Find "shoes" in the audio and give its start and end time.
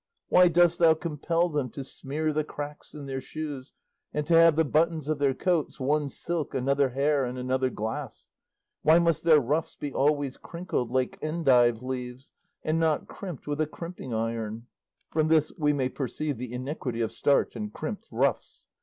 3.21-3.71